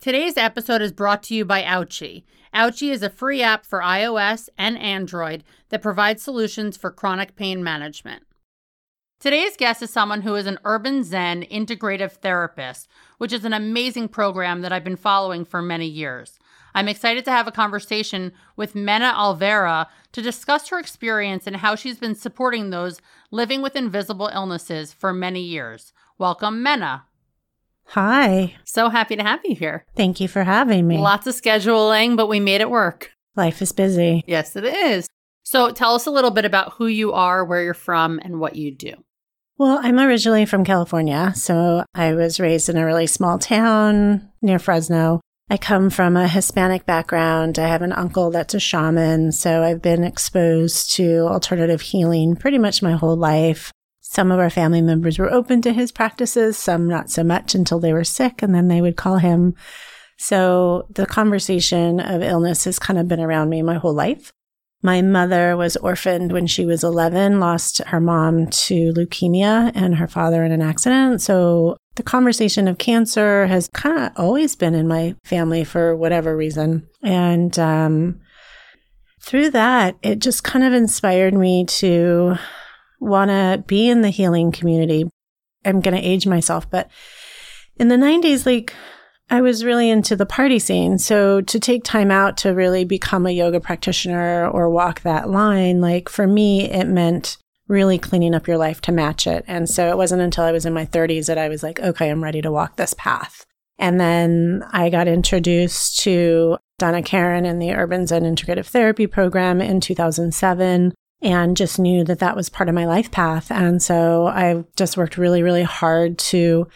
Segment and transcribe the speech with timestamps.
[0.00, 2.24] Today's episode is brought to you by Ouchie.
[2.54, 7.64] Ouchie is a free app for iOS and Android that provides solutions for chronic pain
[7.64, 8.22] management.
[9.18, 12.86] Today's guest is someone who is an urban Zen integrative therapist,
[13.16, 16.38] which is an amazing program that I've been following for many years.
[16.74, 21.76] I'm excited to have a conversation with Mena Alvera to discuss her experience and how
[21.76, 23.00] she's been supporting those
[23.30, 25.94] living with invisible illnesses for many years.
[26.18, 27.04] Welcome, Mena.
[27.88, 28.54] Hi.
[28.64, 29.84] So happy to have you here.
[29.94, 30.98] Thank you for having me.
[30.98, 33.12] Lots of scheduling, but we made it work.
[33.36, 34.24] Life is busy.
[34.26, 35.06] Yes, it is.
[35.44, 38.56] So tell us a little bit about who you are, where you're from, and what
[38.56, 38.94] you do.
[39.58, 44.58] Well, I'm originally from California, so I was raised in a really small town near
[44.58, 45.20] Fresno.
[45.48, 47.58] I come from a Hispanic background.
[47.58, 52.58] I have an uncle that's a shaman, so I've been exposed to alternative healing pretty
[52.58, 53.70] much my whole life.
[54.14, 57.80] Some of our family members were open to his practices, some not so much until
[57.80, 59.56] they were sick, and then they would call him.
[60.18, 64.32] So the conversation of illness has kind of been around me my whole life.
[64.84, 70.06] My mother was orphaned when she was 11, lost her mom to leukemia and her
[70.06, 71.20] father in an accident.
[71.20, 76.36] So the conversation of cancer has kind of always been in my family for whatever
[76.36, 76.86] reason.
[77.02, 78.20] And um,
[79.20, 82.36] through that, it just kind of inspired me to
[83.04, 85.04] want to be in the healing community.
[85.64, 86.90] I'm going to age myself, but
[87.76, 88.74] in the 90s, like
[89.30, 90.98] I was really into the party scene.
[90.98, 95.80] So to take time out to really become a yoga practitioner or walk that line,
[95.80, 99.44] like for me, it meant really cleaning up your life to match it.
[99.48, 102.10] And so it wasn't until I was in my 30s that I was like, okay,
[102.10, 103.46] I'm ready to walk this path.
[103.78, 109.60] And then I got introduced to Donna Karan and the Urban Zen Integrative Therapy Program
[109.60, 110.92] in 2007
[111.24, 113.50] and just knew that that was part of my life path.
[113.50, 116.68] And so I just worked really, really hard to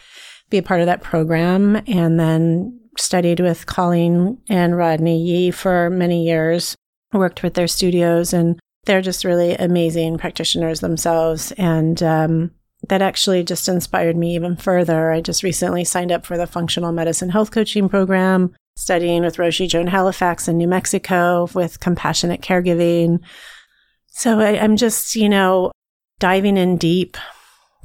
[0.51, 5.91] be a part of that program and then studied with Colleen and Rodney Yee for
[5.91, 6.75] many years,
[7.13, 11.53] worked with their studios, and they're just really amazing practitioners themselves.
[11.53, 12.51] And um,
[12.89, 15.13] that actually just inspired me even further.
[15.13, 19.69] I just recently signed up for the functional medicine health coaching program, studying with Roshi
[19.69, 23.21] Joan Halifax in New Mexico with compassionate caregiving
[24.19, 25.71] so I, I'm just, you know,
[26.19, 27.17] diving in deep,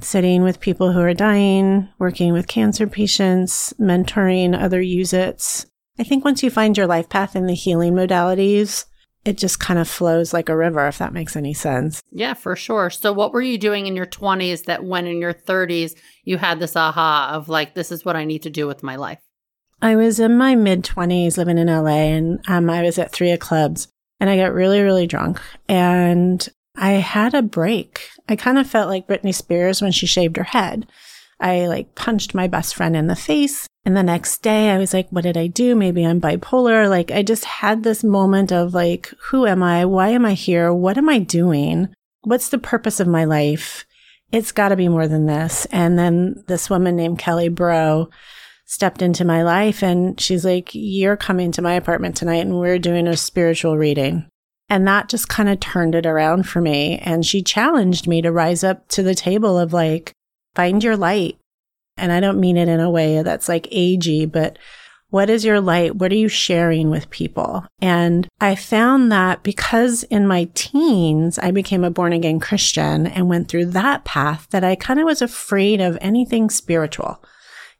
[0.00, 5.66] sitting with people who are dying, working with cancer patients, mentoring other USITs.
[5.96, 8.84] I think once you find your life path in the healing modalities,
[9.24, 12.02] it just kind of flows like a river, if that makes any sense.
[12.10, 12.90] Yeah, for sure.
[12.90, 16.58] So, what were you doing in your 20s that when in your 30s you had
[16.58, 19.20] this aha of like, this is what I need to do with my life?
[19.80, 23.30] I was in my mid 20s living in LA and um, I was at three
[23.30, 23.86] of clubs
[24.20, 28.08] and I got really, really drunk and I had a break.
[28.28, 30.86] I kind of felt like Britney Spears when she shaved her head.
[31.40, 33.66] I like punched my best friend in the face.
[33.84, 35.74] And the next day I was like, what did I do?
[35.74, 36.88] Maybe I'm bipolar.
[36.88, 39.84] Like I just had this moment of like, who am I?
[39.84, 40.72] Why am I here?
[40.72, 41.94] What am I doing?
[42.22, 43.84] What's the purpose of my life?
[44.32, 45.66] It's got to be more than this.
[45.66, 48.08] And then this woman named Kelly Bro
[48.64, 52.78] stepped into my life and she's like, You're coming to my apartment tonight and we're
[52.78, 54.26] doing a spiritual reading.
[54.68, 56.98] And that just kind of turned it around for me.
[56.98, 60.12] And she challenged me to rise up to the table of like,
[60.54, 61.38] find your light.
[61.96, 64.58] And I don't mean it in a way that's like agey, but
[65.10, 65.94] what is your light?
[65.94, 67.64] What are you sharing with people?
[67.80, 73.28] And I found that because in my teens, I became a born again Christian and
[73.28, 77.22] went through that path that I kind of was afraid of anything spiritual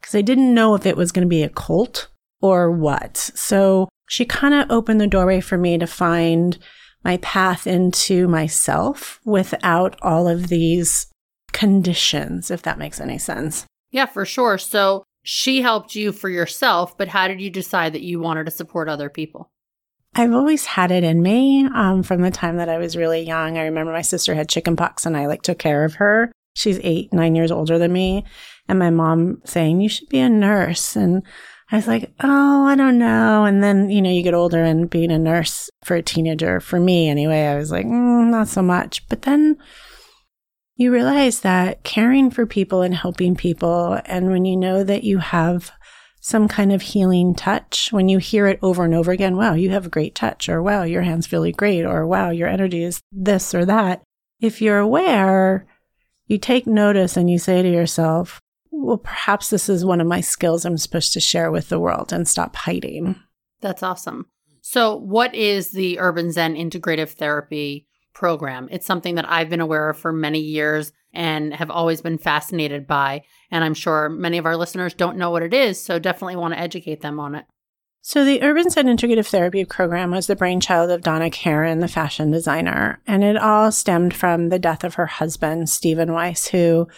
[0.05, 2.09] because I didn't know if it was going to be a cult
[2.43, 3.17] or what.
[3.17, 6.59] So she kind of opened the doorway for me to find
[7.03, 11.07] my path into myself without all of these
[11.53, 13.65] conditions, if that makes any sense.
[13.93, 14.59] Yeah, for sure.
[14.59, 18.51] So she helped you for yourself, but how did you decide that you wanted to
[18.51, 19.49] support other people?
[20.15, 23.57] I've always had it in me um, from the time that I was really young.
[23.57, 26.31] I remember my sister had chickenpox and I like took care of her.
[26.55, 28.27] She's eight, nine years older than me
[28.69, 30.97] and my mom saying, you should be a nurse.
[30.97, 31.23] And
[31.71, 33.45] I was like, oh, I don't know.
[33.45, 36.81] And then, you know, you get older and being a nurse for a teenager, for
[36.81, 39.07] me anyway, I was like, mm, not so much.
[39.09, 39.57] But then
[40.77, 45.19] you realize that caring for people and helping people, and when you know that you
[45.19, 45.71] have
[46.25, 47.93] some kind of healing touch.
[47.93, 50.63] When you hear it over and over again, wow, you have a great touch, or
[50.63, 54.03] wow, your hands feel great, or wow, your energy is this or that.
[54.41, 55.67] If you're aware,
[56.27, 58.41] you take notice and you say to yourself,
[58.77, 62.13] well, perhaps this is one of my skills I'm supposed to share with the world
[62.13, 63.17] and stop hiding.
[63.61, 64.27] That's awesome.
[64.61, 68.69] So, what is the Urban Zen Integrative Therapy program?
[68.71, 72.87] It's something that I've been aware of for many years and have always been fascinated
[72.87, 73.23] by.
[73.51, 75.81] And I'm sure many of our listeners don't know what it is.
[75.81, 77.45] So, definitely want to educate them on it.
[78.01, 82.31] So, the Urban Zen Integrative Therapy program was the brainchild of Donna Karan, the fashion
[82.31, 83.01] designer.
[83.07, 86.89] And it all stemmed from the death of her husband, Stephen Weiss, who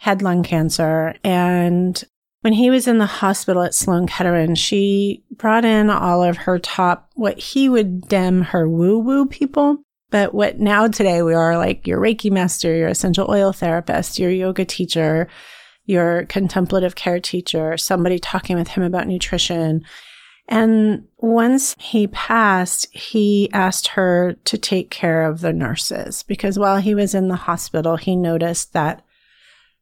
[0.00, 1.14] had lung cancer.
[1.22, 2.02] And
[2.40, 6.58] when he was in the hospital at Sloan Kettering, she brought in all of her
[6.58, 9.76] top, what he would dem her woo woo people.
[10.08, 14.30] But what now today we are like your Reiki master, your essential oil therapist, your
[14.30, 15.28] yoga teacher,
[15.84, 19.84] your contemplative care teacher, somebody talking with him about nutrition.
[20.48, 26.78] And once he passed, he asked her to take care of the nurses because while
[26.78, 29.04] he was in the hospital, he noticed that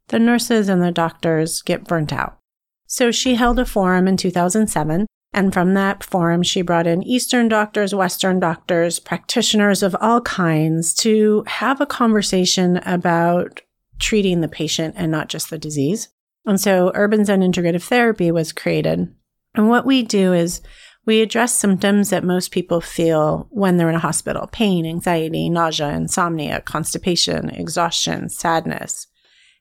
[0.09, 2.39] the nurses and the doctors get burnt out.
[2.87, 5.07] So she held a forum in 2007.
[5.35, 10.95] And from that forum, she brought in Eastern doctors, Western doctors, practitioners of all kinds
[10.95, 13.61] to have a conversation about
[13.99, 16.09] treating the patient and not just the disease.
[16.47, 19.15] And so Urban Zen Integrative Therapy was created.
[19.55, 20.63] And what we do is
[21.05, 25.89] we address symptoms that most people feel when they're in a hospital pain, anxiety, nausea,
[25.89, 29.07] insomnia, constipation, exhaustion, sadness.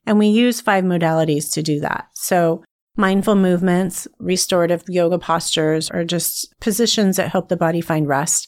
[0.08, 2.08] And we use five modalities to do that.
[2.14, 2.64] So
[2.96, 8.48] mindful movements, restorative yoga postures, or just positions that help the body find rest.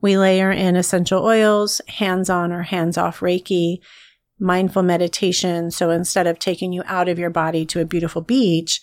[0.00, 3.78] We layer in essential oils, hands on or hands off Reiki,
[4.38, 5.72] mindful meditation.
[5.72, 8.80] So instead of taking you out of your body to a beautiful beach,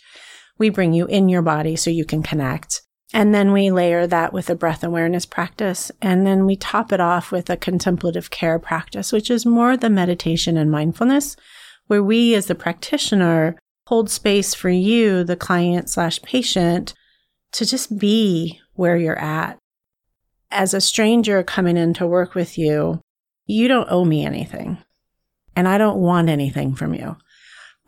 [0.57, 2.81] we bring you in your body so you can connect.
[3.13, 5.91] And then we layer that with a breath awareness practice.
[6.01, 9.89] And then we top it off with a contemplative care practice, which is more the
[9.89, 11.37] meditation and mindfulness
[11.87, 13.57] where we as the practitioner
[13.87, 16.93] hold space for you, the client slash patient,
[17.51, 19.57] to just be where you're at.
[20.49, 23.01] As a stranger coming in to work with you,
[23.45, 24.77] you don't owe me anything.
[25.55, 27.17] And I don't want anything from you.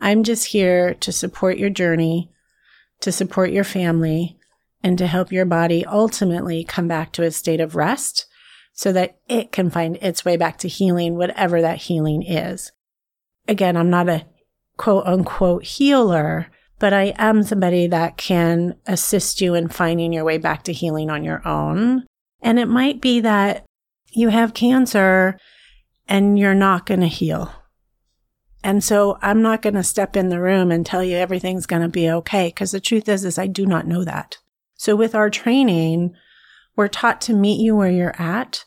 [0.00, 2.30] I'm just here to support your journey,
[3.00, 4.36] to support your family,
[4.82, 8.26] and to help your body ultimately come back to a state of rest
[8.74, 12.72] so that it can find its way back to healing, whatever that healing is
[13.48, 14.26] again, I'm not a
[14.76, 20.38] quote unquote healer, but I am somebody that can assist you in finding your way
[20.38, 22.06] back to healing on your own.
[22.40, 23.64] And it might be that
[24.12, 25.38] you have cancer
[26.08, 27.52] and you're not going to heal.
[28.62, 31.82] And so I'm not going to step in the room and tell you everything's going
[31.82, 32.50] to be okay.
[32.50, 34.38] Cause the truth is, is I do not know that.
[34.74, 36.14] So with our training,
[36.76, 38.64] we're taught to meet you where you're at,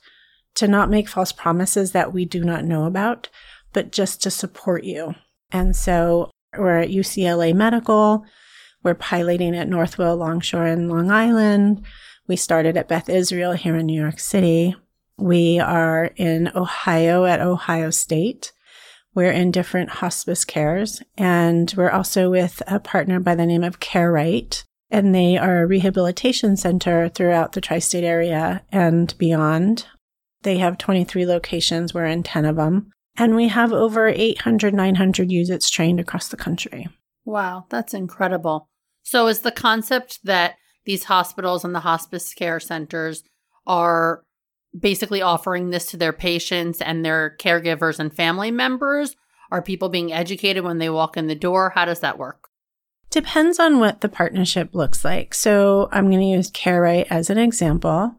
[0.56, 3.30] to not make false promises that we do not know about,
[3.78, 5.14] but just to support you.
[5.52, 8.26] And so we're at UCLA Medical.
[8.82, 11.86] We're piloting at Northwell Longshore in Long Island.
[12.28, 14.76] We started at Beth Israel here in New York City.
[15.20, 18.52] We are in Ohio at Ohio State.
[19.14, 23.80] We're in different hospice cares, and we're also with a partner by the name of
[23.80, 29.86] CareRite, and they are a rehabilitation center throughout the tri state area and beyond.
[30.42, 32.92] They have 23 locations, we're in 10 of them.
[33.18, 36.88] And we have over 800, 900 USITs trained across the country.
[37.26, 38.70] Wow, that's incredible.
[39.04, 40.56] So, is the concept that
[40.86, 43.24] these hospitals and the hospice care centers
[43.66, 44.24] are
[44.78, 49.16] basically offering this to their patients and their caregivers and family members?
[49.52, 51.72] Are people being educated when they walk in the door?
[51.74, 52.50] How does that work?
[53.10, 55.34] Depends on what the partnership looks like.
[55.34, 58.16] So, I'm going to use CareRite as an example.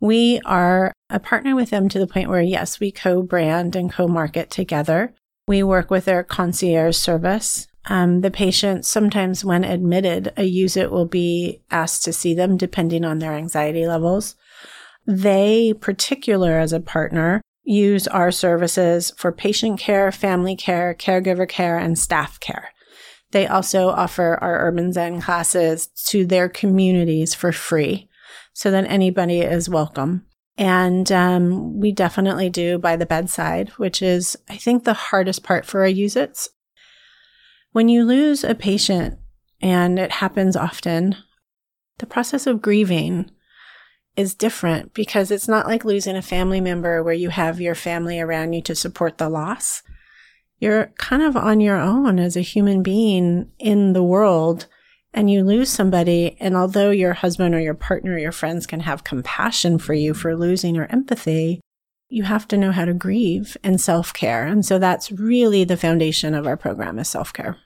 [0.00, 3.92] We are a partner with them to the point where, yes, we co brand and
[3.92, 5.14] co market together.
[5.46, 7.66] We work with their concierge service.
[7.86, 13.04] Um, the patient, sometimes when admitted, a USIT will be asked to see them depending
[13.04, 14.36] on their anxiety levels.
[15.04, 21.76] They, particular as a partner, use our services for patient care, family care, caregiver care,
[21.76, 22.70] and staff care.
[23.32, 28.08] They also offer our Urban Zen classes to their communities for free
[28.52, 30.26] so that anybody is welcome.
[30.58, 35.64] And um, we definitely do by the bedside, which is, I think, the hardest part
[35.64, 36.48] for our USITs.
[37.72, 39.18] When you lose a patient,
[39.62, 41.16] and it happens often,
[41.98, 43.30] the process of grieving
[44.16, 48.20] is different because it's not like losing a family member where you have your family
[48.20, 49.82] around you to support the loss.
[50.58, 54.66] You're kind of on your own as a human being in the world
[55.14, 58.80] and you lose somebody, and although your husband or your partner or your friends can
[58.80, 61.60] have compassion for you for losing or empathy,
[62.08, 64.46] you have to know how to grieve and self care.
[64.46, 67.56] And so that's really the foundation of our program is self care.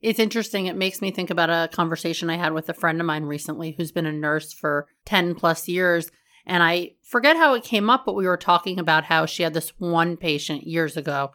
[0.00, 0.66] It's interesting.
[0.66, 3.72] It makes me think about a conversation I had with a friend of mine recently
[3.72, 6.10] who's been a nurse for 10 plus years.
[6.46, 9.52] And I forget how it came up, but we were talking about how she had
[9.52, 11.32] this one patient years ago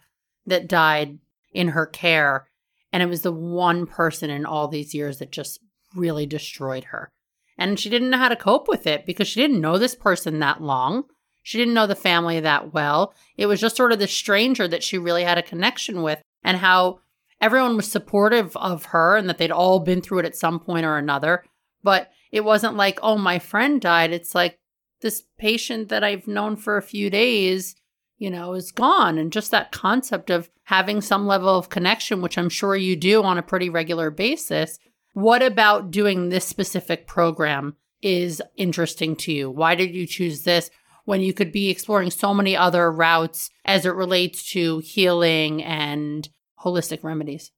[0.47, 1.19] that died
[1.53, 2.47] in her care.
[2.95, 5.59] And it was the one person in all these years that just
[5.97, 7.11] really destroyed her.
[7.57, 10.39] And she didn't know how to cope with it because she didn't know this person
[10.39, 11.03] that long.
[11.43, 13.13] She didn't know the family that well.
[13.35, 16.55] It was just sort of the stranger that she really had a connection with, and
[16.55, 16.99] how
[17.41, 20.85] everyone was supportive of her and that they'd all been through it at some point
[20.85, 21.43] or another.
[21.83, 24.13] But it wasn't like, oh, my friend died.
[24.13, 24.57] It's like
[25.01, 27.75] this patient that I've known for a few days,
[28.17, 29.17] you know, is gone.
[29.17, 33.23] And just that concept of having some level of connection, which I'm sure you do
[33.23, 34.79] on a pretty regular basis.
[35.13, 39.49] What about doing this specific program is interesting to you?
[39.49, 40.69] Why did you choose this?
[41.05, 46.27] when you could be exploring so many other routes as it relates to healing and
[46.59, 47.51] holistic remedies?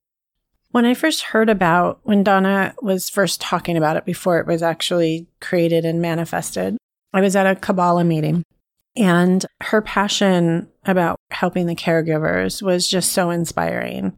[0.71, 4.61] When I first heard about when Donna was first talking about it before it was
[4.61, 6.77] actually created and manifested,
[7.13, 8.43] I was at a Kabbalah meeting
[8.97, 14.17] and her passion about helping the caregivers was just so inspiring.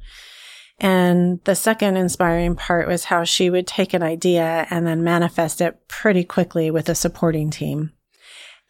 [0.80, 5.60] And the second inspiring part was how she would take an idea and then manifest
[5.60, 7.92] it pretty quickly with a supporting team.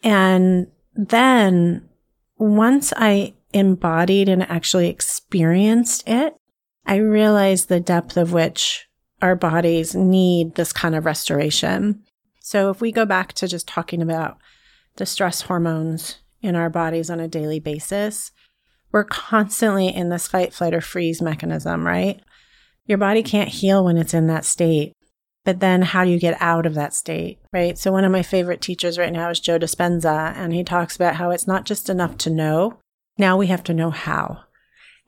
[0.02, 1.88] And then
[2.36, 6.34] once I embodied and actually experienced it,
[6.86, 8.88] I realized the depth of which
[9.22, 12.02] our bodies need this kind of restoration.
[12.40, 14.38] So if we go back to just talking about
[15.00, 18.32] the stress hormones in our bodies on a daily basis,
[18.92, 22.20] we're constantly in this fight, flight, or freeze mechanism, right?
[22.84, 24.92] Your body can't heal when it's in that state.
[25.42, 27.78] But then how do you get out of that state, right?
[27.78, 31.16] So one of my favorite teachers right now is Joe Dispenza, and he talks about
[31.16, 32.78] how it's not just enough to know.
[33.16, 34.42] Now we have to know how.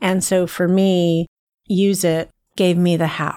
[0.00, 1.26] And so for me,
[1.70, 3.36] USIT gave me the how.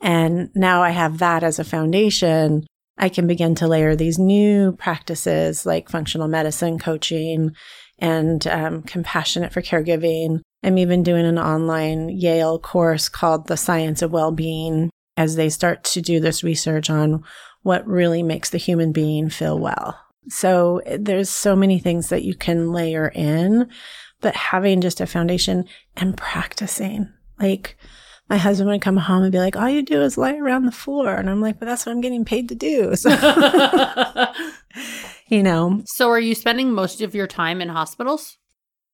[0.00, 2.66] And now I have that as a foundation.
[3.00, 7.52] I can begin to layer these new practices like functional medicine coaching
[7.98, 10.40] and um, compassionate for caregiving.
[10.62, 15.82] I'm even doing an online Yale course called The Science of Well-Being as they start
[15.84, 17.24] to do this research on
[17.62, 19.98] what really makes the human being feel well.
[20.28, 23.68] So there's so many things that you can layer in,
[24.20, 25.64] but having just a foundation
[25.96, 27.10] and practicing.
[27.38, 27.78] Like
[28.30, 30.72] my husband would come home and be like, all you do is lie around the
[30.72, 31.12] floor.
[31.12, 32.94] And I'm like, but that's what I'm getting paid to do.
[33.00, 33.10] So,
[35.28, 35.82] you know.
[35.86, 38.36] So are you spending most of your time in hospitals?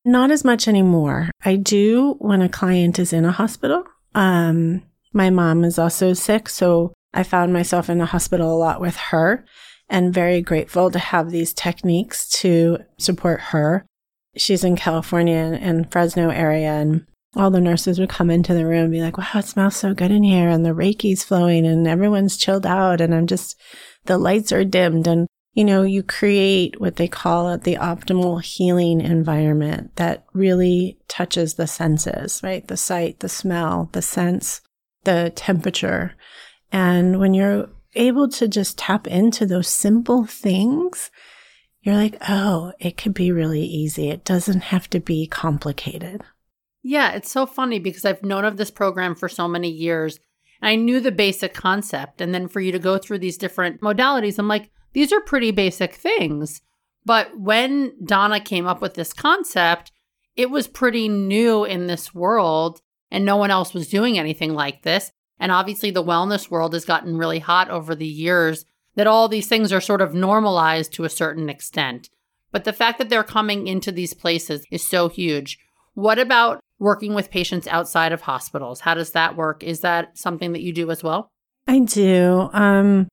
[0.05, 1.31] Not as much anymore.
[1.45, 3.85] I do when a client is in a hospital.
[4.15, 8.81] Um, my mom is also sick, so I found myself in the hospital a lot
[8.81, 9.45] with her
[9.89, 13.85] and very grateful to have these techniques to support her.
[14.37, 18.85] She's in California and Fresno area and all the nurses would come into the room
[18.85, 20.49] and be like, wow, it smells so good in here.
[20.49, 23.01] And the Reiki's flowing and everyone's chilled out.
[23.01, 23.61] And I'm just,
[24.07, 25.07] the lights are dimmed.
[25.07, 30.99] And, you know, you create what they call it the optimal healing environment that really
[31.09, 32.67] touches the senses, right?
[32.67, 34.63] The sight, the smell, the sense
[35.05, 36.15] the temperature.
[36.73, 41.11] And when you're able to just tap into those simple things,
[41.81, 44.11] you're like, oh, it could be really easy.
[44.11, 46.23] It doesn't have to be complicated.
[46.89, 50.21] Yeah, it's so funny because I've known of this program for so many years.
[50.63, 52.21] And I knew the basic concept.
[52.21, 55.51] And then for you to go through these different modalities, I'm like, these are pretty
[55.51, 56.63] basic things.
[57.05, 59.91] But when Donna came up with this concept,
[60.37, 64.83] it was pretty new in this world and no one else was doing anything like
[64.83, 65.11] this.
[65.41, 68.65] And obviously, the wellness world has gotten really hot over the years
[68.95, 72.11] that all these things are sort of normalized to a certain extent.
[72.53, 75.59] But the fact that they're coming into these places is so huge.
[75.95, 78.81] What about working with patients outside of hospitals?
[78.81, 79.63] How does that work?
[79.63, 81.31] Is that something that you do as well?
[81.67, 82.49] I do.
[82.53, 83.09] Um,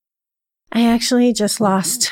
[0.72, 2.12] I actually just lost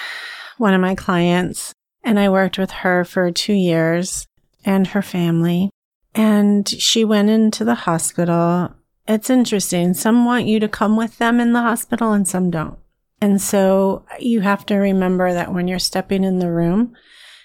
[0.58, 4.26] one of my clients, and I worked with her for two years
[4.64, 5.70] and her family.
[6.14, 8.74] And she went into the hospital.
[9.08, 9.94] It's interesting.
[9.94, 12.78] Some want you to come with them in the hospital and some don't.
[13.20, 16.96] And so you have to remember that when you're stepping in the room,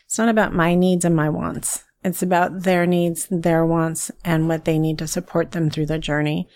[0.06, 1.84] it's not about my needs and my wants.
[2.06, 5.98] It's about their needs, their wants, and what they need to support them through the
[5.98, 6.46] journey.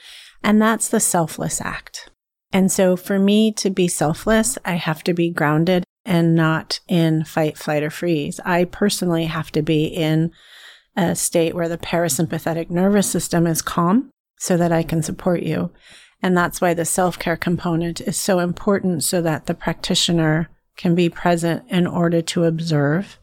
[0.45, 2.09] And that's the selfless act.
[2.53, 7.25] And so for me to be selfless, I have to be grounded and not in
[7.25, 8.39] fight, flight, or freeze.
[8.45, 10.31] I personally have to be in
[10.97, 15.73] a state where the parasympathetic nervous system is calm so that I can support you.
[16.23, 20.95] And that's why the self care component is so important so that the practitioner can
[20.95, 23.19] be present in order to observe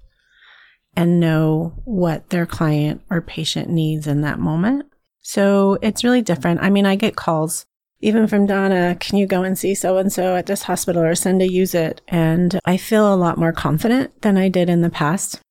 [0.97, 4.85] and know what their client or patient needs in that moment.
[5.21, 6.61] So it's really different.
[6.61, 7.65] I mean, I get calls
[7.99, 11.15] even from Donna, can you go and see so and so at this hospital or
[11.15, 11.99] send a USIT?
[12.07, 15.41] And I feel a lot more confident than I did in the past.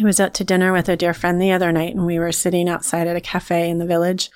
[0.00, 2.32] I was out to dinner with a dear friend the other night and we were
[2.32, 4.30] sitting outside at a cafe in the village.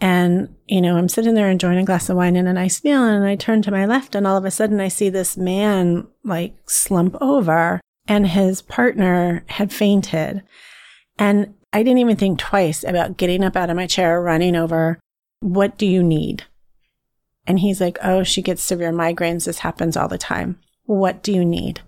[0.00, 3.02] And, you know, I'm sitting there enjoying a glass of wine and a nice meal.
[3.02, 6.06] And I turn to my left and all of a sudden I see this man
[6.24, 10.42] like slump over and his partner had fainted.
[11.18, 14.98] And I didn't even think twice about getting up out of my chair, running over.
[15.40, 16.44] What do you need?
[17.46, 19.44] And he's like, Oh, she gets severe migraines.
[19.44, 20.58] This happens all the time.
[20.84, 21.82] What do you need?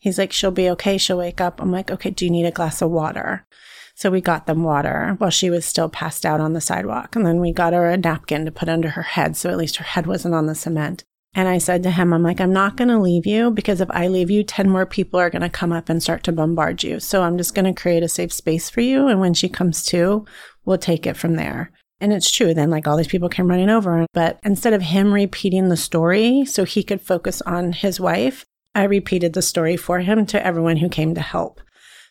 [0.00, 0.98] He's like, She'll be okay.
[0.98, 1.62] She'll wake up.
[1.62, 3.46] I'm like, Okay, do you need a glass of water?
[3.94, 7.14] So we got them water while she was still passed out on the sidewalk.
[7.14, 9.36] And then we got her a napkin to put under her head.
[9.36, 11.04] So at least her head wasn't on the cement.
[11.34, 13.90] And I said to him, I'm like, I'm not going to leave you because if
[13.90, 16.82] I leave you, 10 more people are going to come up and start to bombard
[16.82, 17.00] you.
[17.00, 19.08] So I'm just going to create a safe space for you.
[19.08, 20.26] And when she comes to,
[20.66, 21.72] we'll take it from there.
[22.00, 22.52] And it's true.
[22.52, 24.06] Then, like, all these people came running over.
[24.12, 28.84] But instead of him repeating the story so he could focus on his wife, I
[28.84, 31.60] repeated the story for him to everyone who came to help.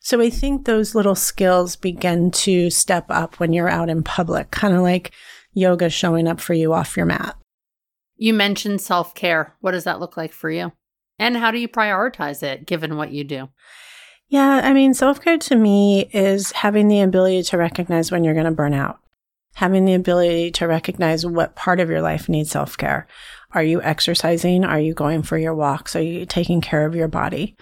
[0.01, 4.49] So I think those little skills begin to step up when you're out in public,
[4.49, 5.11] kind of like
[5.53, 7.35] yoga showing up for you off your mat.
[8.21, 9.55] You mentioned self care.
[9.61, 10.73] What does that look like for you?
[11.17, 13.49] And how do you prioritize it given what you do?
[14.27, 18.35] Yeah, I mean, self care to me is having the ability to recognize when you're
[18.35, 19.01] going to burn out
[19.55, 23.07] having the ability to recognize what part of your life needs self care.
[23.51, 24.63] Are you exercising?
[24.63, 25.95] Are you going for your walks?
[25.95, 27.55] Are you taking care of your body?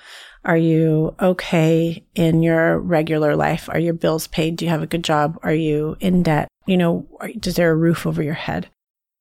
[0.46, 3.68] Are you okay in your regular life?
[3.70, 4.56] Are your bills paid?
[4.56, 5.38] Do you have a good job?
[5.44, 6.48] Are you in debt?
[6.66, 7.08] You know,
[7.44, 8.70] is there a roof over your head?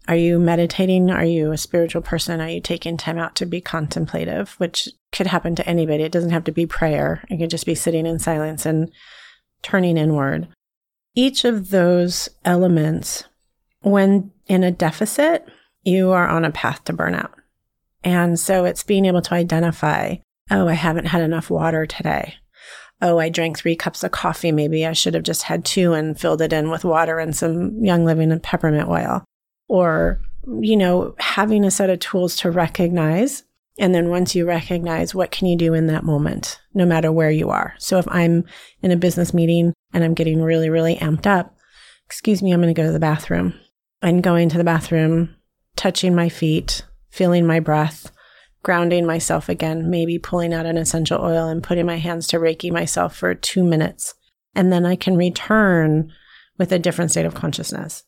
[0.09, 1.11] Are you meditating?
[1.11, 2.41] Are you a spiritual person?
[2.41, 6.03] Are you taking time out to be contemplative, which could happen to anybody?
[6.03, 7.23] It doesn't have to be prayer.
[7.31, 8.91] It could just be sitting in silence and
[9.63, 10.49] turning inward
[11.19, 13.25] each of those elements,
[13.81, 15.45] when in a deficit,
[15.83, 17.33] you are on a path to burnout.
[18.05, 20.17] And so it's being able to identify,
[20.49, 22.35] oh, I haven't had enough water today.
[23.03, 24.53] Oh, I drank three cups of coffee.
[24.53, 27.85] Maybe I should have just had two and filled it in with water and some
[27.85, 29.25] Young Living and peppermint oil.
[29.69, 30.21] Or,
[30.61, 33.45] you know, having a set of tools to recognize
[33.79, 37.31] and then once you recognize what can you do in that moment, no matter where
[37.31, 37.75] you are.
[37.79, 38.45] So if I'm
[38.83, 41.57] in a business meeting and I'm getting really, really amped up,
[42.05, 43.55] excuse me, I'm going to go to the bathroom.
[44.01, 45.35] And going to the bathroom,
[45.75, 48.13] touching my feet, feeling my breath,
[48.63, 52.71] grounding myself again, maybe pulling out an essential oil and putting my hands to Reiki
[52.71, 54.15] myself for two minutes.
[54.55, 56.13] And then I can return
[56.59, 58.05] with a different state of consciousness.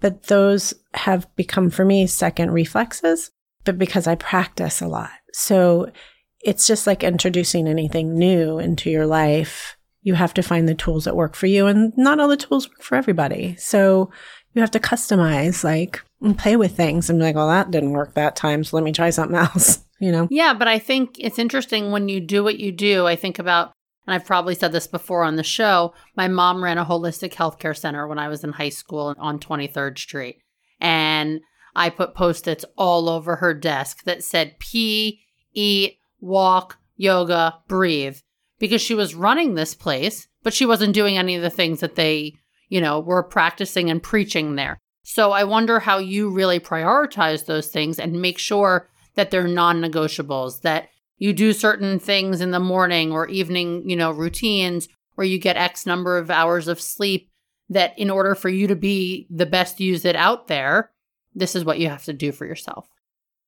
[0.00, 3.30] But those have become for me second reflexes
[3.66, 5.10] but because I practice a lot.
[5.34, 5.92] So
[6.40, 9.76] it's just like introducing anything new into your life.
[10.02, 12.68] You have to find the tools that work for you, and not all the tools
[12.70, 13.56] work for everybody.
[13.56, 14.10] So
[14.54, 17.90] you have to customize, like, and play with things and be like, well, that didn't
[17.90, 18.62] work that time.
[18.62, 20.28] So let me try something else, you know?
[20.30, 20.54] Yeah.
[20.54, 23.06] But I think it's interesting when you do what you do.
[23.06, 23.72] I think about,
[24.06, 27.76] and I've probably said this before on the show, my mom ran a holistic healthcare
[27.76, 30.38] center when I was in high school on 23rd Street.
[30.80, 31.40] And
[31.74, 35.20] I put post its all over her desk that said pee,
[35.52, 38.18] eat, walk, yoga, breathe,
[38.58, 41.96] because she was running this place, but she wasn't doing any of the things that
[41.96, 42.34] they,
[42.68, 44.78] you know, were practicing and preaching there.
[45.02, 49.80] So I wonder how you really prioritize those things and make sure that they're non
[49.80, 50.88] negotiables, that
[51.18, 55.56] you do certain things in the morning or evening, you know, routines, where you get
[55.56, 57.30] X number of hours of sleep,
[57.68, 60.90] that in order for you to be the best USIT out there,
[61.34, 62.86] this is what you have to do for yourself.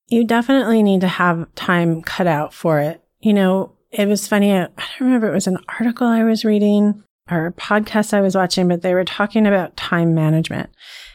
[0.07, 3.03] You definitely need to have time cut out for it.
[3.19, 4.53] You know, it was funny.
[4.53, 8.35] I don't remember it was an article I was reading or a podcast I was
[8.35, 10.69] watching, but they were talking about time management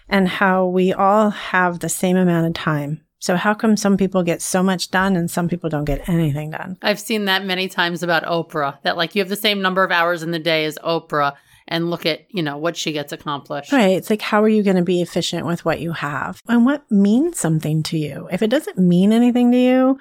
[0.08, 3.00] and how we all have the same amount of time.
[3.24, 6.50] So how come some people get so much done and some people don't get anything
[6.50, 6.76] done?
[6.82, 9.90] I've seen that many times about Oprah that like you have the same number of
[9.90, 11.32] hours in the day as Oprah
[11.66, 13.72] and look at, you know, what she gets accomplished.
[13.72, 13.96] Right.
[13.96, 16.84] It's like, how are you going to be efficient with what you have and what
[16.90, 18.28] means something to you?
[18.30, 19.98] If it doesn't mean anything to you,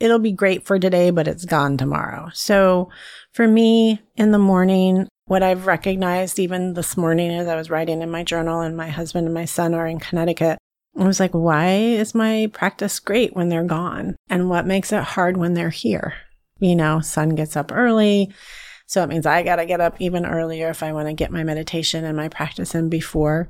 [0.00, 2.30] it'll be great for today, but it's gone tomorrow.
[2.32, 2.88] So
[3.32, 8.00] for me in the morning, what I've recognized even this morning as I was writing
[8.00, 10.58] in my journal and my husband and my son are in Connecticut,
[10.98, 14.16] I was like, why is my practice great when they're gone?
[14.28, 16.14] And what makes it hard when they're here?
[16.58, 18.32] You know, son gets up early
[18.92, 21.30] so it means I got to get up even earlier if I want to get
[21.30, 23.48] my meditation and my practice in before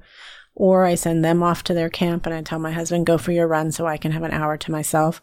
[0.54, 3.32] or I send them off to their camp and I tell my husband, go for
[3.32, 5.20] your run so I can have an hour to myself.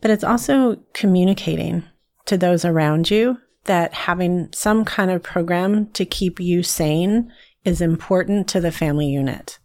[0.00, 1.82] But it's also communicating
[2.26, 7.32] to those around you that having some kind of program to keep you sane
[7.64, 9.58] is important to the family unit.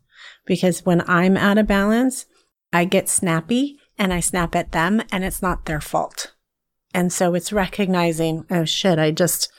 [0.51, 2.25] Because when I'm out of balance,
[2.73, 6.33] I get snappy and I snap at them and it's not their fault.
[6.93, 9.49] And so it's recognizing, oh shit, I just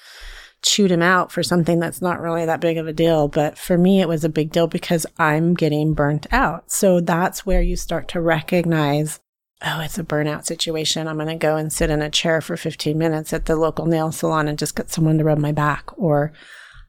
[0.61, 3.27] chewed him out for something that's not really that big of a deal.
[3.27, 6.71] But for me, it was a big deal because I'm getting burnt out.
[6.71, 9.19] So that's where you start to recognize,
[9.65, 11.09] oh, it's a burnout situation.
[11.09, 13.87] I'm going to go and sit in a chair for 15 minutes at the local
[13.87, 15.99] nail salon and just get someone to rub my back.
[15.99, 16.35] Or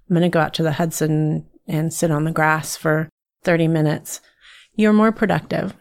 [0.09, 3.07] I'm going to go out to the Hudson and sit on the grass for
[3.43, 4.21] 30 minutes.
[4.75, 5.75] You're more productive.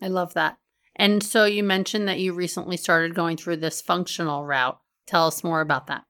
[0.00, 0.56] I love that.
[0.96, 4.78] And so you mentioned that you recently started going through this functional route.
[5.06, 6.04] Tell us more about that.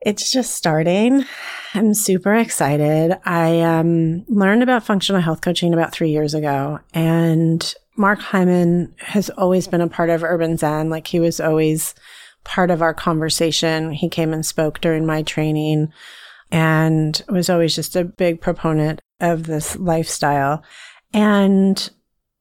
[0.00, 1.24] It's just starting.
[1.74, 3.18] I'm super excited.
[3.24, 9.28] I um, learned about functional health coaching about three years ago, and Mark Hyman has
[9.30, 10.88] always been a part of Urban Zen.
[10.88, 11.94] Like he was always
[12.44, 13.90] part of our conversation.
[13.90, 15.92] He came and spoke during my training
[16.50, 20.62] and was always just a big proponent of this lifestyle.
[21.12, 21.90] And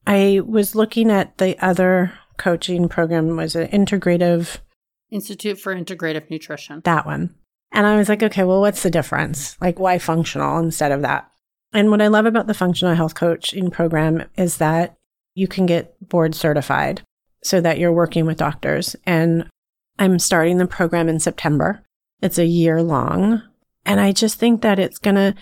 [0.06, 4.60] I was looking at the other coaching program was an integrative
[5.10, 6.82] Institute for Integrative Nutrition.
[6.84, 7.34] That one.
[7.72, 9.58] And I was like, okay, well, what's the difference?
[9.62, 11.30] Like, why functional instead of that?
[11.74, 14.96] And what I love about the functional health coaching program is that
[15.34, 17.02] you can get board certified
[17.44, 18.96] so that you're working with doctors.
[19.06, 19.48] And
[20.00, 21.84] I'm starting the program in September.
[22.22, 23.44] It's a year long.
[23.88, 25.34] And I just think that it's going to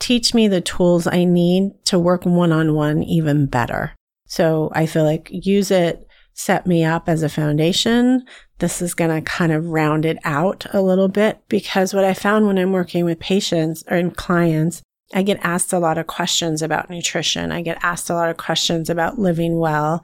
[0.00, 3.94] teach me the tools I need to work one on one even better.
[4.26, 8.24] So I feel like USIT, set me up as a foundation.
[8.58, 12.14] This is going to kind of round it out a little bit because what I
[12.14, 14.80] found when I'm working with patients or in clients,
[15.12, 17.52] I get asked a lot of questions about nutrition.
[17.52, 20.02] I get asked a lot of questions about living well.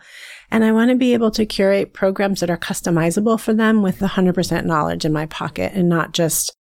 [0.51, 4.01] And I want to be able to curate programs that are customizable for them with
[4.01, 6.55] 100% knowledge in my pocket and not just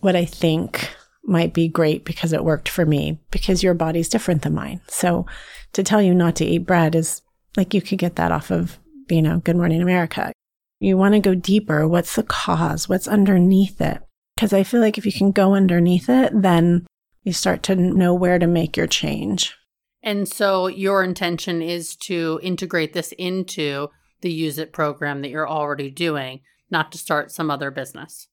[0.00, 0.90] what I think
[1.24, 4.80] might be great because it worked for me because your body's different than mine.
[4.88, 5.26] So
[5.74, 7.22] to tell you not to eat bread is
[7.56, 10.32] like you could get that off of, you know, Good Morning America.
[10.80, 11.86] You want to go deeper.
[11.86, 12.88] What's the cause?
[12.88, 14.00] What's underneath it?
[14.36, 16.86] Because I feel like if you can go underneath it, then
[17.24, 19.56] you start to know where to make your change.
[20.02, 23.88] And so your intention is to integrate this into
[24.20, 28.28] the USIT program that you're already doing, not to start some other business.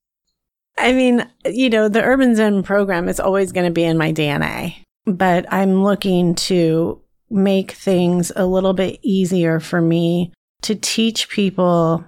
[0.78, 4.12] I mean, you know, the Urban Zen program is always going to be in my
[4.12, 10.34] DNA, but I'm looking to make things a little bit easier for me
[10.64, 12.04] to teach people.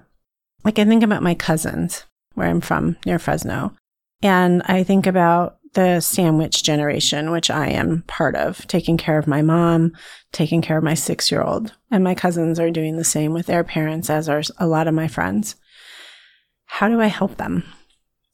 [0.64, 2.04] Like, I think about my cousins,
[2.34, 3.74] where I'm from near Fresno,
[4.22, 9.26] and I think about the sandwich generation, which I am part of, taking care of
[9.26, 9.92] my mom,
[10.32, 11.74] taking care of my six year old.
[11.90, 14.94] And my cousins are doing the same with their parents, as are a lot of
[14.94, 15.56] my friends.
[16.66, 17.64] How do I help them?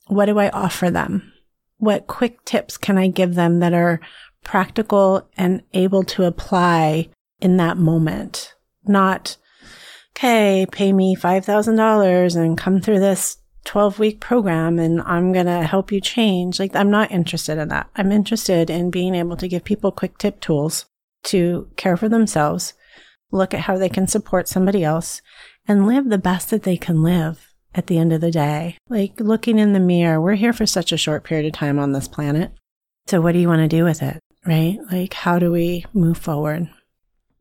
[0.07, 1.33] What do I offer them?
[1.77, 3.99] What quick tips can I give them that are
[4.43, 8.53] practical and able to apply in that moment?
[8.85, 9.37] Not,
[10.15, 15.63] okay, pay me $5,000 and come through this 12 week program and I'm going to
[15.63, 16.59] help you change.
[16.59, 17.89] Like, I'm not interested in that.
[17.95, 20.85] I'm interested in being able to give people quick tip tools
[21.23, 22.73] to care for themselves,
[23.31, 25.23] look at how they can support somebody else,
[25.67, 28.77] and live the best that they can live at the end of the day.
[28.89, 31.91] Like looking in the mirror, we're here for such a short period of time on
[31.91, 32.51] this planet.
[33.07, 34.19] So, what do you want to do with it?
[34.45, 34.79] Right?
[34.91, 36.69] Like, how do we move forward?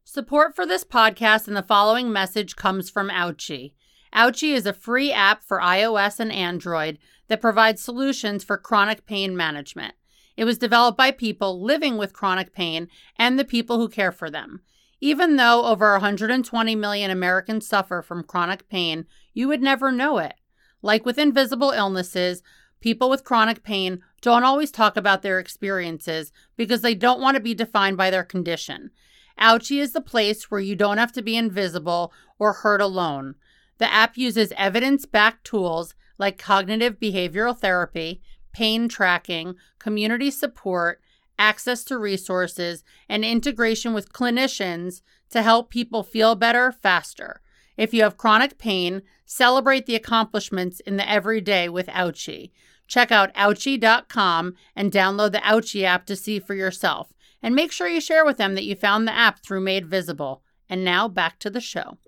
[0.05, 3.73] Support for this podcast and the following message comes from Ouchie.
[4.14, 9.37] Ouchie is a free app for iOS and Android that provides solutions for chronic pain
[9.37, 9.94] management.
[10.37, 14.31] It was developed by people living with chronic pain and the people who care for
[14.31, 14.61] them.
[15.01, 20.35] Even though over 120 million Americans suffer from chronic pain, you would never know it.
[20.81, 22.42] Like with invisible illnesses,
[22.81, 27.42] people with chronic pain don't always talk about their experiences because they don't want to
[27.42, 28.90] be defined by their condition.
[29.38, 33.35] Ouchie is the place where you don't have to be invisible or hurt alone.
[33.79, 41.01] The app uses evidence backed tools like cognitive behavioral therapy, pain tracking, community support,
[41.38, 47.40] access to resources, and integration with clinicians to help people feel better faster.
[47.77, 52.51] If you have chronic pain, celebrate the accomplishments in the everyday with Ouchie.
[52.87, 57.13] Check out ouchie.com and download the Ouchie app to see for yourself.
[57.43, 60.43] And make sure you share with them that you found the app through Made Visible.
[60.69, 61.99] And now back to the show.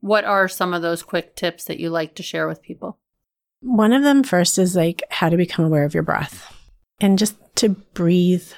[0.00, 2.98] What are some of those quick tips that you like to share with people?
[3.60, 6.54] One of them first is like how to become aware of your breath
[7.00, 8.48] and just to breathe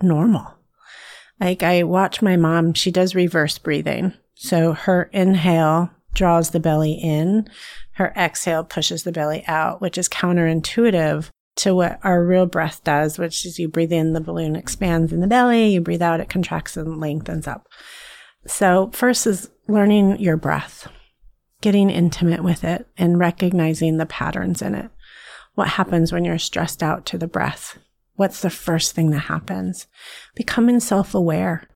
[0.00, 0.54] normal.
[1.40, 4.14] Like I watch my mom, she does reverse breathing.
[4.36, 7.48] So her inhale draws the belly in,
[7.92, 13.18] her exhale pushes the belly out, which is counterintuitive to what our real breath does,
[13.18, 16.28] which is you breathe in, the balloon expands in the belly, you breathe out, it
[16.28, 17.66] contracts and lengthens up.
[18.46, 20.86] So, first is learning your breath,
[21.62, 24.90] getting intimate with it, and recognizing the patterns in it.
[25.54, 27.78] What happens when you're stressed out to the breath?
[28.16, 29.86] What's the first thing that happens?
[30.34, 31.66] Becoming self aware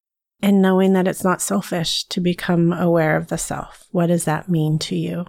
[0.42, 3.86] and knowing that it's not selfish to become aware of the self.
[3.90, 5.26] What does that mean to you?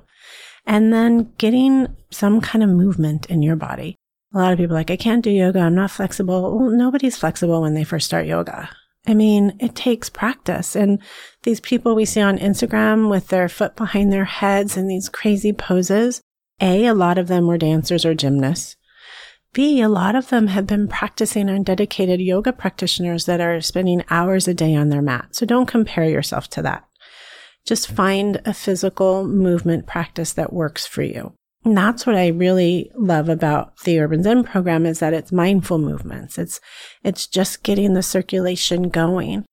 [0.66, 3.96] And then getting some kind of movement in your body.
[4.34, 5.60] A lot of people like, I can't do yoga.
[5.60, 6.58] I'm not flexible.
[6.58, 8.70] Well, nobody's flexible when they first start yoga.
[9.08, 10.76] I mean, it takes practice.
[10.76, 11.00] And
[11.44, 15.52] these people we see on Instagram with their foot behind their heads and these crazy
[15.52, 16.22] poses,
[16.62, 18.76] A, a lot of them were dancers or gymnasts.
[19.54, 24.04] B, a lot of them have been practicing and dedicated yoga practitioners that are spending
[24.10, 25.36] hours a day on their mat.
[25.36, 26.88] So don't compare yourself to that.
[27.66, 31.34] Just find a physical movement practice that works for you.
[31.64, 35.78] And that's what I really love about the Urban Zen program is that it's mindful
[35.78, 36.38] movements.
[36.38, 36.60] It's,
[37.04, 39.46] it's just getting the circulation going.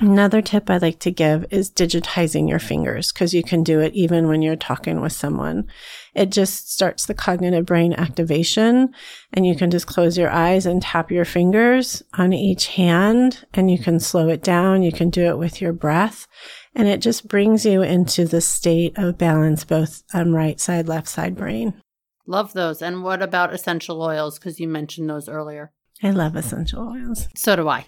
[0.00, 3.92] Another tip I like to give is digitizing your fingers because you can do it
[3.94, 5.66] even when you're talking with someone.
[6.14, 8.94] It just starts the cognitive brain activation
[9.32, 13.72] and you can just close your eyes and tap your fingers on each hand and
[13.72, 14.84] you can slow it down.
[14.84, 16.28] You can do it with your breath
[16.76, 21.08] and it just brings you into the state of balance, both on right side, left
[21.08, 21.74] side brain.
[22.24, 22.82] Love those.
[22.82, 24.38] And what about essential oils?
[24.38, 25.72] Because you mentioned those earlier.
[26.04, 27.26] I love essential oils.
[27.34, 27.86] So do I.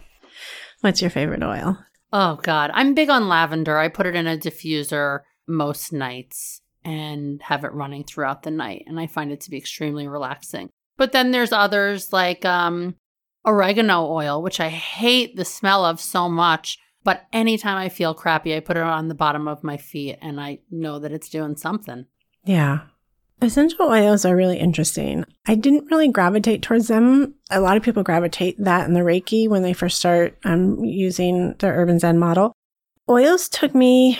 [0.81, 1.79] What's your favorite oil?
[2.13, 3.79] Oh God, I'm big on lavender.
[3.79, 8.85] I put it in a diffuser most nights and have it running throughout the night,
[8.87, 10.71] and I find it to be extremely relaxing.
[10.97, 12.97] But then there's others like um,
[13.45, 16.79] oregano oil, which I hate the smell of so much.
[17.03, 20.41] But anytime I feel crappy, I put it on the bottom of my feet, and
[20.41, 22.07] I know that it's doing something.
[22.45, 22.81] Yeah,
[23.43, 25.25] Essential oils are really interesting.
[25.47, 27.35] I didn't really gravitate towards them.
[27.51, 31.55] A lot of people gravitate that in the Reiki when they first start um, using
[31.59, 32.53] the Urban Zen model.
[33.09, 34.19] Oils took me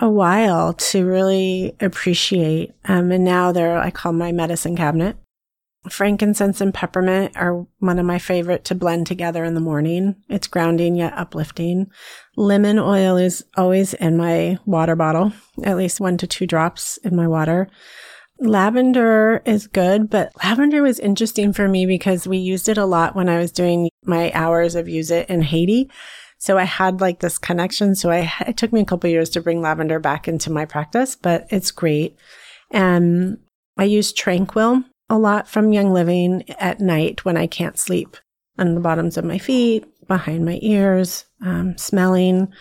[0.00, 2.72] a while to really appreciate.
[2.84, 5.16] Um, and now they're, I call my medicine cabinet.
[5.90, 10.16] Frankincense and peppermint are one of my favorite to blend together in the morning.
[10.30, 11.90] It's grounding yet uplifting.
[12.36, 17.14] Lemon oil is always in my water bottle, at least one to two drops in
[17.14, 17.68] my water.
[18.44, 23.16] Lavender is good, but lavender was interesting for me because we used it a lot
[23.16, 25.90] when I was doing my hours of USIT in Haiti.
[26.36, 27.94] So I had like this connection.
[27.94, 31.16] So I, it took me a couple years to bring lavender back into my practice,
[31.16, 32.18] but it's great.
[32.70, 33.38] And
[33.78, 38.18] I use Tranquil a lot from Young Living at night when I can't sleep
[38.58, 42.52] on the bottoms of my feet, behind my ears, um, smelling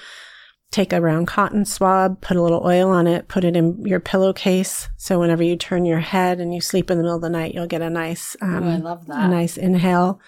[0.74, 4.00] take a round cotton swab, put a little oil on it, put it in your
[4.00, 4.90] pillowcase.
[4.98, 7.54] So whenever you turn your head and you sleep in the middle of the night,
[7.54, 9.24] you'll get a nice, um, I love that.
[9.24, 10.20] a nice inhale.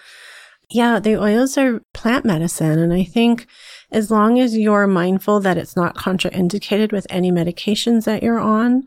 [0.70, 2.78] Yeah, the oils are plant medicine.
[2.78, 3.48] And I think
[3.90, 8.84] as long as you're mindful that it's not contraindicated with any medications that you're on,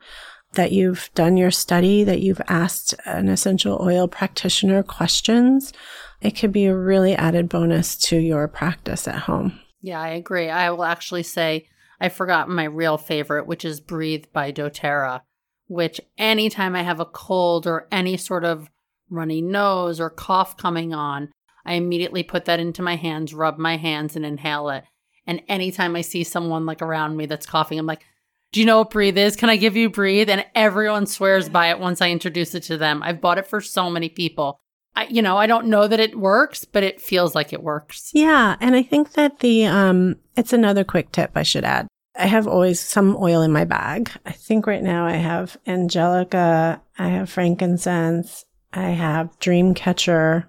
[0.54, 5.74] that you've done your study, that you've asked an essential oil practitioner questions,
[6.22, 9.60] it could be a really added bonus to your practice at home.
[9.82, 10.50] Yeah, I agree.
[10.50, 11.68] I will actually say
[12.00, 15.22] I forgot my real favorite, which is Breathe by doTERRA,
[15.68, 18.70] which anytime I have a cold or any sort of
[19.10, 21.30] runny nose or cough coming on,
[21.66, 24.84] I immediately put that into my hands, rub my hands, and inhale it.
[25.28, 28.04] And anytime I see someone like around me that's coughing, I'm like,
[28.52, 29.36] do you know what breathe is?
[29.36, 30.30] Can I give you breathe?
[30.30, 33.04] And everyone swears by it once I introduce it to them.
[33.04, 34.60] I've bought it for so many people.
[35.00, 38.12] I, you know, I don't know that it works, but it feels like it works.
[38.14, 38.58] Yeah.
[38.60, 41.88] And I think that the, um, it's another quick tip I should add.
[42.18, 44.12] I have always some oil in my bag.
[44.26, 50.48] I think right now I have Angelica, I have frankincense, I have Dreamcatcher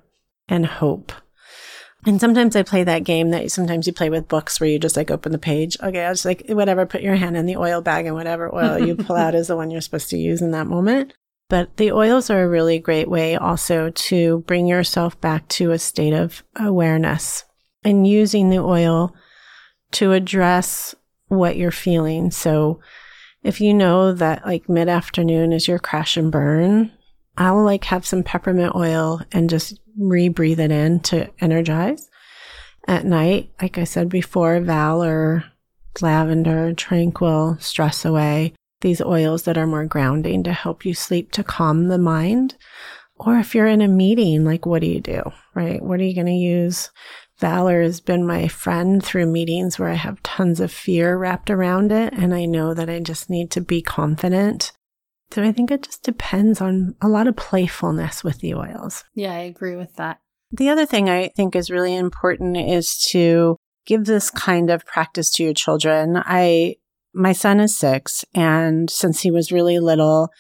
[0.49, 1.13] and Hope.
[2.05, 4.97] And sometimes I play that game that sometimes you play with books where you just
[4.97, 5.77] like open the page.
[5.81, 8.85] Okay, I was like, whatever, put your hand in the oil bag and whatever oil
[8.85, 11.13] you pull out is the one you're supposed to use in that moment.
[11.51, 15.81] But the oils are a really great way also to bring yourself back to a
[15.81, 17.45] state of awareness
[17.85, 19.13] and using the oil
[19.93, 20.95] to address
[21.27, 22.31] what you're feeling.
[22.31, 22.81] So
[23.43, 26.93] if you know that like mid afternoon is your crash and burn,
[27.37, 32.09] I'll like have some peppermint oil and just re-breathe it in to energize.
[32.87, 35.45] At night, like I said before, Valor,
[36.01, 41.45] lavender, tranquil, stress away these oils that are more grounding to help you sleep to
[41.45, 42.57] calm the mind.
[43.17, 45.23] Or if you're in a meeting, like what do you do,
[45.55, 45.83] right?
[45.83, 46.91] What are you going to use?
[47.39, 51.93] Valor has been my friend through meetings where I have tons of fear wrapped around
[51.93, 52.13] it.
[52.15, 54.73] And I know that I just need to be confident.
[55.33, 59.05] So I think it just depends on a lot of playfulness with the oils.
[59.15, 60.21] Yeah, I agree with that.
[60.51, 65.31] The other thing I think is really important is to give this kind of practice
[65.33, 66.17] to your children.
[66.17, 66.77] I,
[67.13, 70.31] my son is six and since he was really little,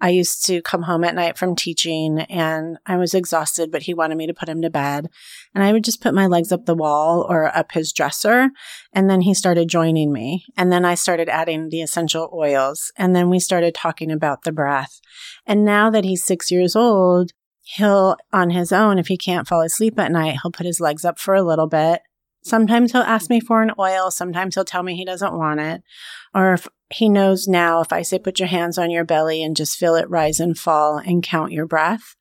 [0.00, 3.94] I used to come home at night from teaching and I was exhausted, but he
[3.94, 5.08] wanted me to put him to bed.
[5.54, 8.50] And I would just put my legs up the wall or up his dresser.
[8.92, 10.44] And then he started joining me.
[10.56, 12.92] And then I started adding the essential oils.
[12.96, 15.00] And then we started talking about the breath.
[15.46, 19.62] And now that he's six years old, he'll on his own, if he can't fall
[19.62, 22.02] asleep at night, he'll put his legs up for a little bit.
[22.48, 24.10] Sometimes he'll ask me for an oil.
[24.10, 25.82] Sometimes he'll tell me he doesn't want it.
[26.34, 29.56] Or if he knows now, if I say, put your hands on your belly and
[29.56, 32.16] just feel it rise and fall and count your breath,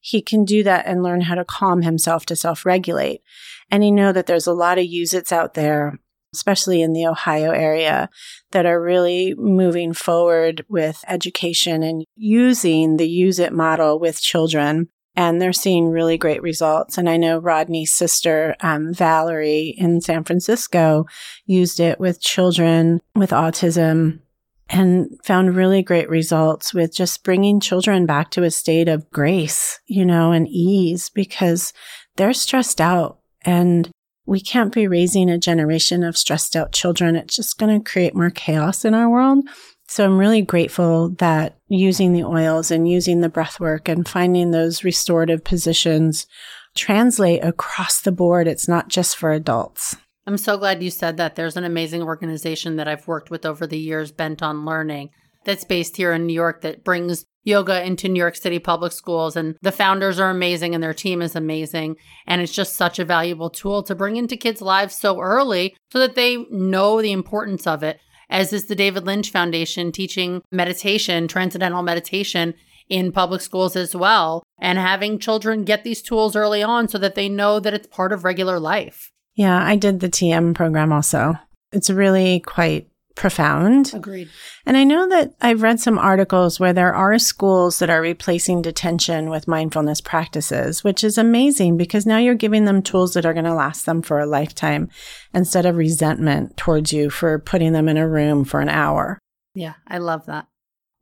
[0.00, 3.22] he can do that and learn how to calm himself to self regulate.
[3.70, 5.98] And he know that there's a lot of USITs out there,
[6.34, 8.10] especially in the Ohio area,
[8.52, 15.40] that are really moving forward with education and using the USIT model with children and
[15.40, 16.96] they're seeing really great results.
[16.96, 21.06] And I know Rodney's sister, um, Valerie in San Francisco,
[21.46, 24.20] used it with children with autism
[24.68, 29.80] and found really great results with just bringing children back to a state of grace,
[29.86, 31.72] you know, and ease because
[32.16, 33.90] they're stressed out and
[34.26, 37.16] we can't be raising a generation of stressed out children.
[37.16, 39.44] It's just going to create more chaos in our world.
[39.90, 44.52] So I'm really grateful that using the oils and using the breath work and finding
[44.52, 46.28] those restorative positions
[46.76, 48.46] translate across the board.
[48.46, 49.96] It's not just for adults.
[50.28, 51.34] I'm so glad you said that.
[51.34, 55.10] There's an amazing organization that I've worked with over the years, Bent on Learning,
[55.44, 59.34] that's based here in New York that brings yoga into New York City public schools.
[59.34, 61.96] And the founders are amazing and their team is amazing.
[62.28, 65.98] And it's just such a valuable tool to bring into kids' lives so early so
[65.98, 67.98] that they know the importance of it
[68.30, 72.54] as is the David Lynch Foundation teaching meditation, transcendental meditation
[72.88, 77.14] in public schools as well, and having children get these tools early on so that
[77.14, 79.12] they know that it's part of regular life.
[79.34, 81.34] Yeah, I did the TM program also.
[81.72, 82.89] It's really quite
[83.20, 83.92] profound.
[83.92, 84.30] Agreed.
[84.64, 88.62] And I know that I've read some articles where there are schools that are replacing
[88.62, 93.34] detention with mindfulness practices, which is amazing because now you're giving them tools that are
[93.34, 94.88] going to last them for a lifetime
[95.34, 99.18] instead of resentment towards you for putting them in a room for an hour.
[99.54, 100.46] Yeah, I love that.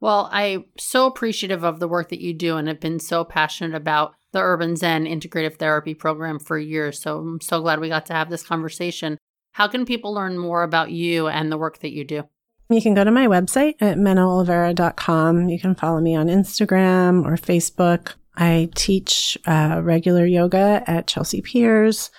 [0.00, 3.76] Well, I'm so appreciative of the work that you do and have been so passionate
[3.76, 7.00] about the Urban Zen Integrative Therapy Program for years.
[7.00, 9.18] So I'm so glad we got to have this conversation.
[9.58, 12.22] How can people learn more about you and the work that you do?
[12.70, 15.48] You can go to my website at menaolivera.com.
[15.48, 18.12] You can follow me on Instagram or Facebook.
[18.36, 22.12] I teach uh, regular yoga at Chelsea Piers,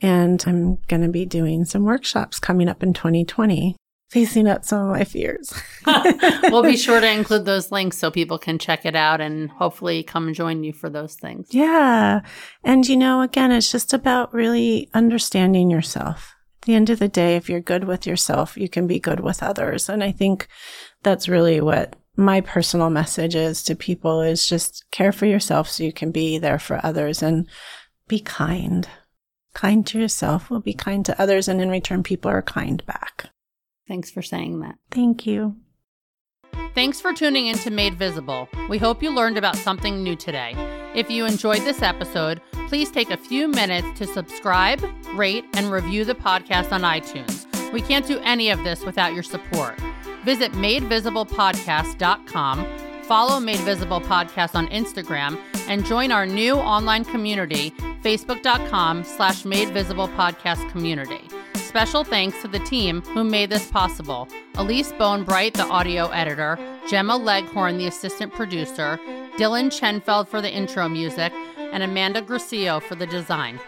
[0.00, 3.74] and I'm going to be doing some workshops coming up in 2020,
[4.10, 5.52] facing up some of my fears.
[6.44, 10.04] we'll be sure to include those links so people can check it out and hopefully
[10.04, 11.48] come join you for those things.
[11.50, 12.20] Yeah.
[12.62, 16.33] And, you know, again, it's just about really understanding yourself
[16.64, 19.42] the end of the day, if you're good with yourself, you can be good with
[19.42, 19.88] others.
[19.88, 20.48] And I think
[21.02, 25.82] that's really what my personal message is to people is just care for yourself so
[25.82, 27.48] you can be there for others and
[28.08, 28.88] be kind.
[29.54, 31.48] Kind to yourself will be kind to others.
[31.48, 33.26] And in return, people are kind back.
[33.88, 34.76] Thanks for saying that.
[34.90, 35.56] Thank you.
[36.74, 38.48] Thanks for tuning in to Made Visible.
[38.68, 40.54] We hope you learned about something new today.
[40.92, 44.84] If you enjoyed this episode, please take a few minutes to subscribe,
[45.14, 47.46] rate, and review the podcast on iTunes.
[47.72, 49.78] We can't do any of this without your support.
[50.24, 52.66] Visit madevisiblepodcast.com,
[53.04, 57.70] follow Made Visible Podcast on Instagram, and join our new online community,
[58.02, 61.20] facebook.com slash Made Visible Podcast Community.
[61.74, 66.56] Special thanks to the team who made this possible Elise Bonebright, the audio editor,
[66.88, 68.96] Gemma Leghorn, the assistant producer,
[69.36, 73.58] Dylan Chenfeld for the intro music, and Amanda Gracio for the design.